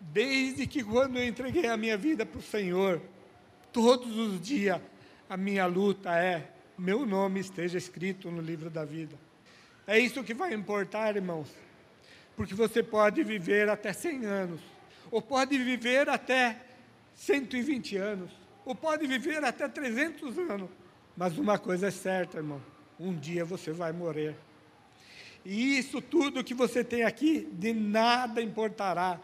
[0.00, 3.00] Desde que quando eu entreguei a minha vida para o Senhor,
[3.72, 4.80] todos os dias
[5.28, 9.16] a minha luta é: meu nome esteja escrito no livro da vida.
[9.86, 11.48] É isso que vai importar, irmãos.
[12.36, 14.60] Porque você pode viver até 100 anos,
[15.10, 16.60] ou pode viver até
[17.14, 18.30] 120 anos,
[18.64, 20.70] ou pode viver até 300 anos.
[21.16, 22.60] Mas uma coisa é certa, irmão:
[22.98, 24.36] um dia você vai morrer.
[25.44, 29.20] E isso tudo que você tem aqui, de nada importará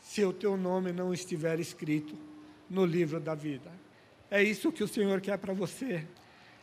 [0.00, 2.14] se o teu nome não estiver escrito
[2.70, 3.70] no livro da vida.
[4.30, 6.06] É isso que o Senhor quer para você.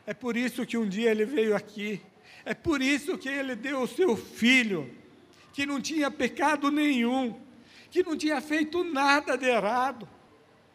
[0.07, 2.01] É por isso que um dia ele veio aqui.
[2.45, 4.89] É por isso que ele deu o seu filho,
[5.51, 7.35] que não tinha pecado nenhum,
[7.95, 10.05] que não tinha feito nada de errado,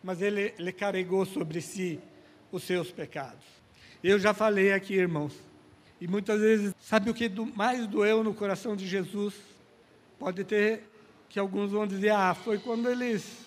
[0.02, 2.00] mas ele, ele carregou sobre si
[2.50, 3.44] os seus pecados.
[4.02, 5.34] Eu já falei aqui, irmãos,
[6.00, 9.34] e muitas vezes, sabe o que mais doeu no coração de Jesus?
[10.18, 10.88] Pode ter
[11.28, 13.44] que alguns vão dizer, ah, foi quando eles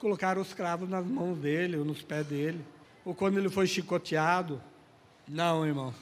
[0.00, 2.64] colocaram os cravos nas mãos dele ou nos pés dele,
[3.04, 4.60] ou quando ele foi chicoteado.
[5.28, 5.94] Não, irmão.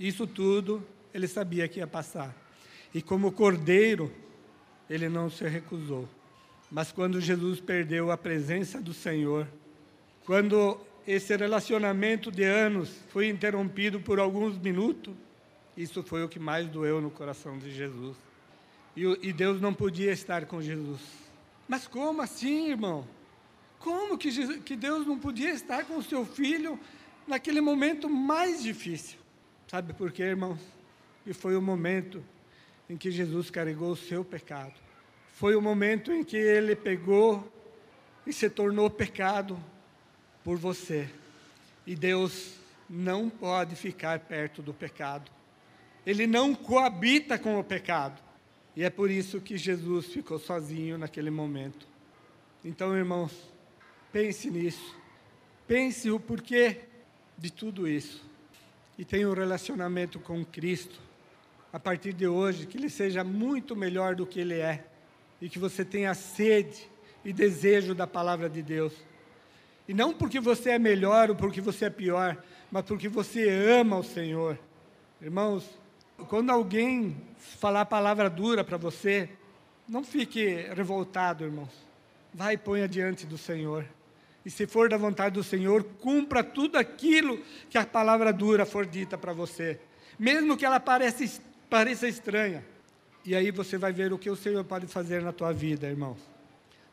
[0.00, 2.34] Isso tudo ele sabia que ia passar.
[2.92, 4.12] E como cordeiro,
[4.90, 6.08] ele não se recusou.
[6.74, 9.46] Mas quando Jesus perdeu a presença do Senhor,
[10.26, 15.14] quando esse relacionamento de anos foi interrompido por alguns minutos,
[15.76, 18.16] isso foi o que mais doeu no coração de Jesus.
[18.96, 21.00] E, e Deus não podia estar com Jesus.
[21.68, 23.06] Mas como assim, irmão?
[23.78, 26.76] Como que, Jesus, que Deus não podia estar com o seu filho
[27.24, 29.20] naquele momento mais difícil?
[29.68, 30.58] Sabe por quê, irmãos?
[31.24, 32.20] E foi o momento
[32.90, 34.83] em que Jesus carregou o seu pecado.
[35.34, 37.52] Foi o momento em que ele pegou
[38.24, 39.58] e se tornou pecado
[40.44, 41.10] por você.
[41.84, 42.54] E Deus
[42.88, 45.28] não pode ficar perto do pecado.
[46.06, 48.22] Ele não coabita com o pecado.
[48.76, 51.84] E é por isso que Jesus ficou sozinho naquele momento.
[52.64, 53.32] Então, irmãos,
[54.12, 54.96] pense nisso.
[55.66, 56.82] Pense o porquê
[57.36, 58.24] de tudo isso.
[58.96, 61.00] E tenha um relacionamento com Cristo.
[61.72, 64.93] A partir de hoje, que ele seja muito melhor do que ele é.
[65.44, 66.90] E que você tenha sede
[67.22, 68.94] e desejo da palavra de Deus.
[69.86, 73.46] E não porque você é melhor ou porque você é pior, mas porque você
[73.78, 74.58] ama o Senhor.
[75.20, 75.68] Irmãos,
[76.30, 79.28] quando alguém falar palavra dura para você,
[79.86, 81.74] não fique revoltado, irmãos.
[82.32, 83.84] Vai e ponha diante do Senhor.
[84.46, 88.86] E se for da vontade do Senhor, cumpra tudo aquilo que a palavra dura for
[88.86, 89.78] dita para você.
[90.18, 92.64] Mesmo que ela pareça, pareça estranha.
[93.24, 96.18] E aí você vai ver o que o Senhor pode fazer na tua vida, irmãos.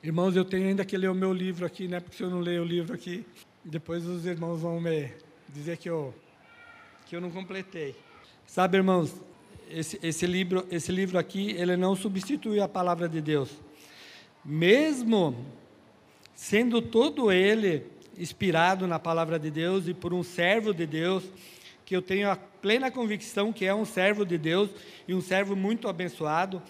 [0.01, 1.99] Irmãos, eu tenho ainda que ler o meu livro aqui, né?
[1.99, 3.25] Porque se eu não ler o livro aqui,
[3.65, 5.11] depois os irmãos vão me
[5.49, 6.13] dizer que eu,
[7.05, 7.95] que eu não completei.
[8.47, 9.13] Sabe, irmãos,
[9.69, 13.49] esse, esse, livro, esse livro aqui, ele não substitui a palavra de Deus.
[14.43, 15.45] Mesmo
[16.33, 17.85] sendo todo ele
[18.17, 21.23] inspirado na palavra de Deus e por um servo de Deus,
[21.91, 24.69] que eu tenho a plena convicção que é um servo de Deus
[25.05, 26.61] e um servo muito abençoado,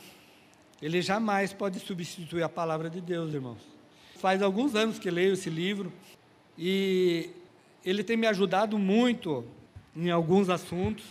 [0.82, 3.60] ele jamais pode substituir a palavra de Deus, irmãos.
[4.16, 5.94] Faz alguns anos que leio esse livro
[6.58, 7.30] e
[7.86, 9.46] ele tem me ajudado muito
[9.96, 11.06] em alguns assuntos.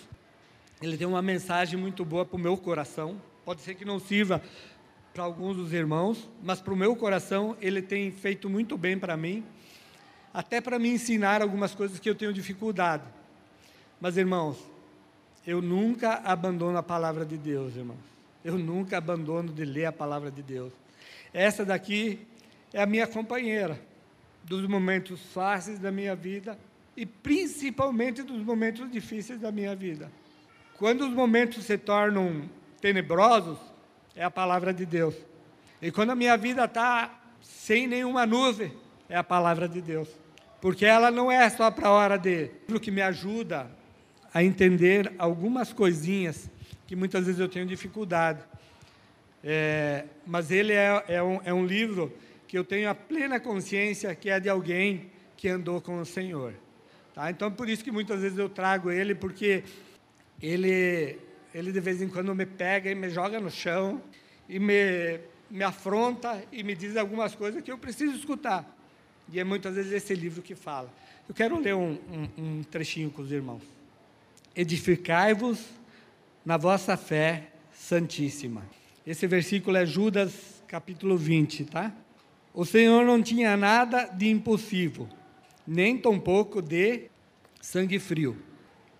[0.82, 3.22] Ele tem uma mensagem muito boa para o meu coração.
[3.44, 4.42] Pode ser que não sirva
[5.14, 9.16] para alguns dos irmãos, mas para o meu coração ele tem feito muito bem para
[9.16, 9.44] mim,
[10.34, 13.19] até para me ensinar algumas coisas que eu tenho dificuldade.
[14.00, 14.56] Mas, irmãos,
[15.46, 17.98] eu nunca abandono a palavra de Deus, irmãos.
[18.44, 20.72] Eu nunca abandono de ler a palavra de Deus.
[21.32, 22.26] Essa daqui
[22.72, 23.78] é a minha companheira
[24.42, 26.58] dos momentos fáceis da minha vida
[26.96, 30.10] e principalmente dos momentos difíceis da minha vida.
[30.78, 32.48] Quando os momentos se tornam
[32.80, 33.58] tenebrosos,
[34.16, 35.14] é a palavra de Deus.
[35.82, 38.72] E quando a minha vida está sem nenhuma nuvem,
[39.08, 40.08] é a palavra de Deus.
[40.60, 42.50] Porque ela não é só para a hora de.
[42.72, 43.70] O que me ajuda
[44.32, 46.50] a entender algumas coisinhas
[46.86, 48.40] que muitas vezes eu tenho dificuldade.
[49.42, 52.12] É, mas ele é, é, um, é um livro
[52.46, 56.52] que eu tenho a plena consciência que é de alguém que andou com o Senhor.
[57.14, 57.30] Tá?
[57.30, 59.64] Então, por isso que muitas vezes eu trago ele, porque
[60.42, 61.18] ele,
[61.54, 64.02] ele de vez em quando me pega e me joga no chão
[64.48, 65.20] e me,
[65.50, 68.76] me afronta e me diz algumas coisas que eu preciso escutar.
[69.32, 70.92] E é muitas vezes esse livro que fala.
[71.28, 73.79] Eu quero ler um, um, um trechinho com os irmãos.
[74.54, 75.64] Edificai-vos
[76.44, 78.62] na vossa fé santíssima.
[79.06, 81.92] Esse versículo é Judas capítulo 20, tá?
[82.52, 85.08] O Senhor não tinha nada de impossível,
[85.66, 87.08] nem tampouco de
[87.60, 88.36] sangue frio.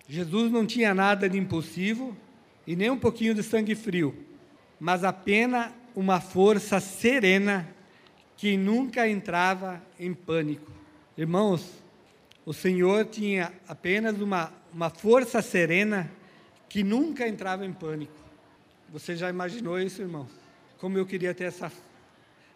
[0.07, 2.15] Jesus não tinha nada de impossível
[2.65, 4.15] e nem um pouquinho de sangue frio,
[4.79, 7.67] mas apenas uma força serena
[8.37, 10.71] que nunca entrava em pânico.
[11.17, 11.81] Irmãos,
[12.45, 16.09] o Senhor tinha apenas uma, uma força serena
[16.69, 18.13] que nunca entrava em pânico.
[18.89, 20.27] Você já imaginou isso, irmão?
[20.77, 21.71] Como eu queria ter essa,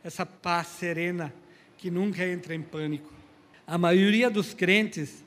[0.04, 1.34] essa paz serena
[1.78, 3.14] que nunca entra em pânico.
[3.68, 5.24] A maioria dos crentes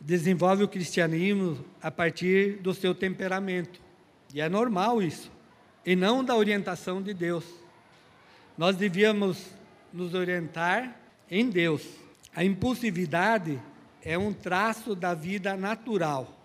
[0.00, 3.80] desenvolve o cristianismo a partir do seu temperamento.
[4.34, 5.30] E é normal isso.
[5.84, 7.44] E não da orientação de Deus.
[8.56, 9.46] Nós devíamos
[9.92, 10.96] nos orientar
[11.30, 11.86] em Deus.
[12.34, 13.60] A impulsividade
[14.04, 16.38] é um traço da vida natural,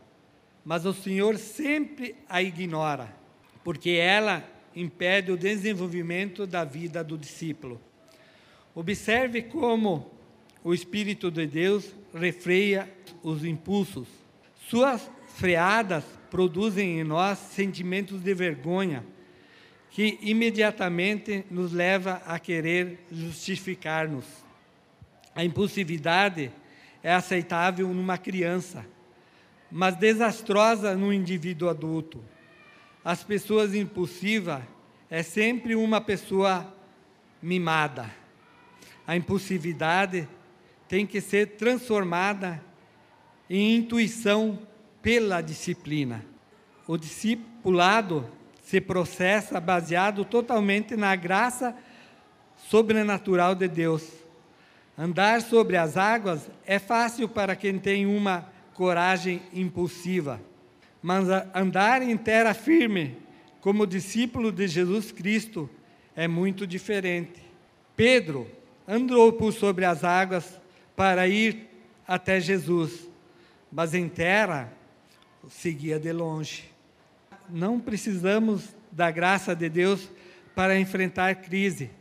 [0.64, 3.14] mas o Senhor sempre a ignora,
[3.64, 4.43] porque ela
[4.76, 7.82] impede o desenvolvimento da vida do discípulo.
[8.76, 10.12] Observe como
[10.64, 12.88] o Espírito de Deus refreia
[13.24, 14.08] os impulsos.
[14.70, 19.03] Suas freadas produzem em nós sentimentos de vergonha,
[19.89, 24.26] que imediatamente nos leva a querer justificar-nos.
[25.34, 26.51] A impulsividade
[27.04, 28.86] é aceitável numa criança,
[29.72, 32.24] mas desastrosa no indivíduo adulto.
[33.04, 34.62] As pessoas impulsivas
[35.10, 36.74] é sempre uma pessoa
[37.41, 38.10] mimada.
[39.06, 40.28] A impulsividade
[40.88, 42.62] tem que ser transformada
[43.50, 44.60] em intuição
[45.02, 46.26] pela disciplina.
[46.86, 48.30] O discipulado
[48.62, 51.74] se processa baseado totalmente na graça
[52.58, 54.26] sobrenatural de Deus.
[54.98, 60.41] Andar sobre as águas é fácil para quem tem uma coragem impulsiva,
[61.02, 63.16] mas andar em terra firme,
[63.62, 65.70] como discípulo de Jesus Cristo,
[66.16, 67.41] é muito diferente.
[67.95, 68.48] Pedro
[68.88, 70.60] andou por sobre as águas
[70.95, 71.68] para ir
[72.08, 73.08] até Jesus,
[73.72, 74.74] mas em terra
[75.48, 76.72] seguia de longe.
[77.48, 80.10] Não precisamos da graça de Deus
[80.56, 81.91] para enfrentar crise,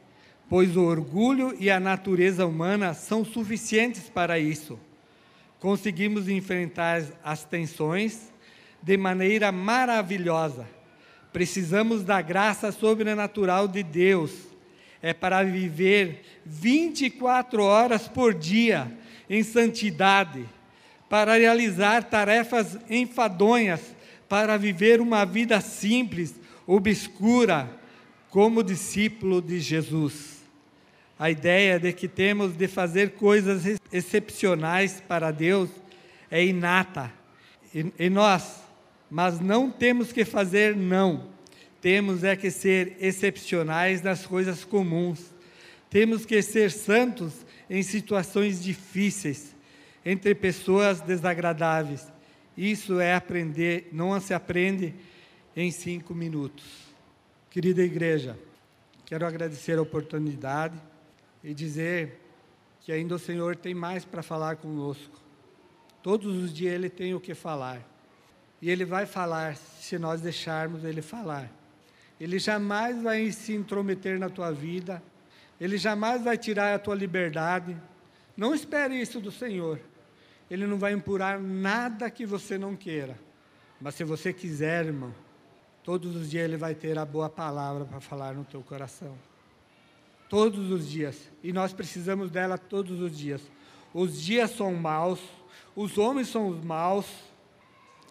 [0.49, 4.79] pois o orgulho e a natureza humana são suficientes para isso.
[5.59, 8.33] Conseguimos enfrentar as tensões
[8.83, 10.67] de maneira maravilhosa.
[11.33, 14.33] Precisamos da graça sobrenatural de Deus.
[15.03, 18.91] É para viver 24 horas por dia
[19.29, 20.49] em santidade,
[21.09, 23.81] para realizar tarefas enfadonhas,
[24.29, 26.35] para viver uma vida simples,
[26.67, 27.69] obscura,
[28.31, 30.36] como discípulo de Jesus.
[31.19, 35.71] A ideia de que temos de fazer coisas excepcionais para Deus
[36.31, 37.11] é inata
[37.99, 38.63] em nós,
[39.11, 41.29] mas não temos que fazer não.
[41.81, 45.33] Temos é que ser excepcionais nas coisas comuns.
[45.89, 47.33] Temos que ser santos
[47.71, 49.55] em situações difíceis,
[50.05, 52.07] entre pessoas desagradáveis.
[52.57, 54.95] Isso é aprender, não se aprende
[55.57, 56.65] em cinco minutos.
[57.51, 58.39] Querida igreja,
[59.07, 60.79] quero agradecer a oportunidade
[61.47, 62.21] e dizer
[62.81, 65.17] que ainda o Senhor tem mais para falar conosco.
[66.03, 67.81] Todos os dias Ele tem o que falar.
[68.61, 71.49] E Ele vai falar se nós deixarmos Ele falar.
[72.19, 75.01] Ele jamais vai se intrometer na tua vida,
[75.61, 77.77] ele jamais vai tirar a tua liberdade.
[78.37, 79.81] Não espere isso do Senhor.
[80.51, 83.17] Ele não vai empurar nada que você não queira.
[83.81, 85.15] Mas se você quiser, irmão,
[85.85, 89.17] todos os dias Ele vai ter a boa palavra para falar no teu coração.
[90.29, 91.31] Todos os dias.
[91.43, 93.41] E nós precisamos dela todos os dias.
[93.95, 95.21] Os dias são maus,
[95.75, 97.07] os homens são os maus,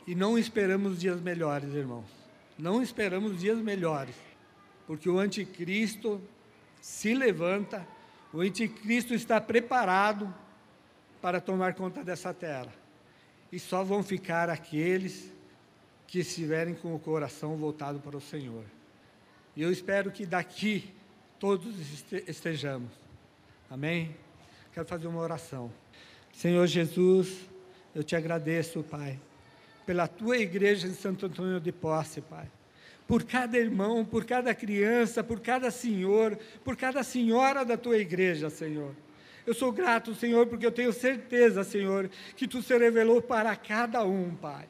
[0.07, 2.05] e não esperamos dias melhores, irmãos.
[2.57, 4.15] Não esperamos dias melhores,
[4.87, 6.21] porque o anticristo
[6.81, 7.85] se levanta,
[8.31, 10.33] o anticristo está preparado
[11.21, 12.73] para tomar conta dessa terra.
[13.51, 15.31] E só vão ficar aqueles
[16.07, 18.63] que estiverem com o coração voltado para o Senhor.
[19.55, 20.94] E eu espero que daqui
[21.39, 21.75] todos
[22.27, 22.91] estejamos.
[23.69, 24.15] Amém?
[24.73, 25.71] Quero fazer uma oração.
[26.33, 27.49] Senhor Jesus,
[27.93, 29.19] eu te agradeço, Pai,
[29.85, 32.49] pela tua igreja de Santo Antônio de Posse, Pai
[33.07, 38.49] por cada irmão, por cada criança, por cada senhor, por cada senhora da tua igreja,
[38.49, 38.95] Senhor.
[39.45, 44.03] Eu sou grato, Senhor, porque eu tenho certeza, Senhor, que tu se revelou para cada
[44.03, 44.67] um, Pai.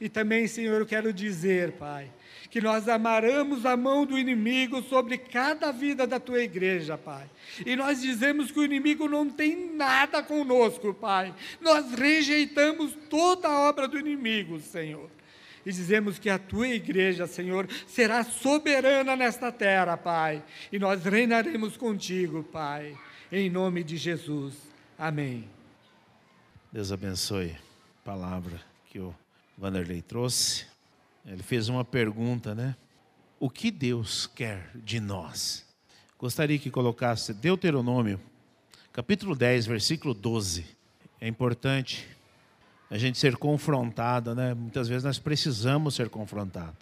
[0.00, 2.10] E também, Senhor, eu quero dizer, Pai,
[2.50, 7.28] que nós amaramos a mão do inimigo sobre cada vida da tua igreja, Pai.
[7.64, 11.34] E nós dizemos que o inimigo não tem nada conosco, Pai.
[11.60, 15.10] Nós rejeitamos toda a obra do inimigo, Senhor
[15.66, 20.40] e dizemos que a tua igreja, Senhor, será soberana nesta terra, Pai,
[20.70, 22.96] e nós reinaremos contigo, Pai,
[23.32, 24.54] em nome de Jesus.
[24.96, 25.50] Amém.
[26.72, 29.12] Deus abençoe a palavra que o
[29.56, 30.66] Vanderlei trouxe.
[31.24, 32.76] Ele fez uma pergunta, né?
[33.40, 35.64] O que Deus quer de nós?
[36.18, 38.20] Gostaria que colocasse Deuteronômio,
[38.92, 40.64] capítulo 10, versículo 12.
[41.20, 42.06] É importante
[42.90, 44.54] a gente ser confrontado, né?
[44.54, 46.76] Muitas vezes nós precisamos ser confrontados,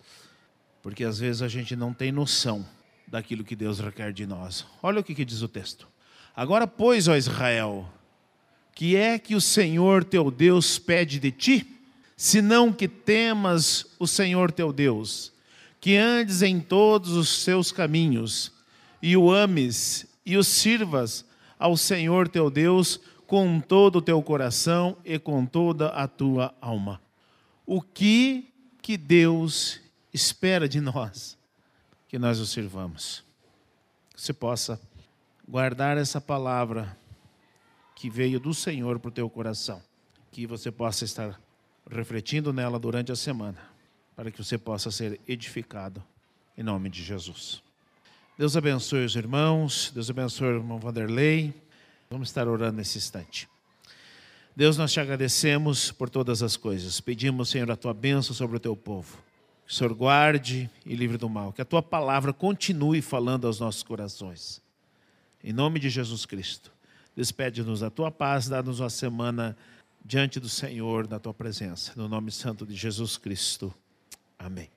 [0.82, 2.66] porque às vezes a gente não tem noção
[3.06, 4.66] daquilo que Deus requer de nós.
[4.82, 5.88] Olha o que, que diz o texto.
[6.34, 7.88] Agora, pois, ó Israel,
[8.74, 11.74] que é que o Senhor teu Deus pede de ti,
[12.16, 15.32] senão que temas o Senhor teu Deus,
[15.80, 18.52] que andes em todos os seus caminhos,
[19.02, 21.24] e o ames e o sirvas
[21.58, 27.00] ao Senhor teu Deus com todo o teu coração e com toda a tua alma.
[27.66, 28.50] O que
[28.80, 29.80] que Deus
[30.12, 31.36] espera de nós?
[32.08, 33.24] Que nós o sirvamos.
[34.14, 34.80] Que você possa
[35.48, 36.96] guardar essa palavra
[37.94, 39.82] que veio do Senhor para o teu coração.
[40.30, 41.40] Que você possa estar
[41.90, 43.58] refletindo nela durante a semana,
[44.16, 46.02] para que você possa ser edificado
[46.56, 47.62] em nome de Jesus.
[48.38, 51.54] Deus abençoe os irmãos, Deus abençoe o irmão Vanderlei.
[52.10, 53.48] Vamos estar orando nesse instante.
[54.56, 57.00] Deus, nós te agradecemos por todas as coisas.
[57.00, 59.18] Pedimos, Senhor, a tua bênção sobre o teu povo.
[59.66, 61.52] Que o Senhor guarde e livre do mal.
[61.52, 64.62] Que a tua palavra continue falando aos nossos corações.
[65.42, 66.72] Em nome de Jesus Cristo.
[67.16, 69.56] Despede-nos a tua paz, dá-nos uma semana
[70.04, 71.92] diante do Senhor, na tua presença.
[71.96, 73.74] No nome santo de Jesus Cristo.
[74.38, 74.74] Amém.